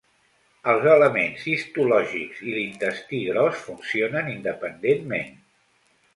Els 0.71 0.85
elements 0.93 1.43
histològics 1.51 2.39
i 2.47 2.55
l'intestí 2.55 3.21
gros 3.27 3.61
funcionen 3.67 4.35
independentment. 4.35 5.33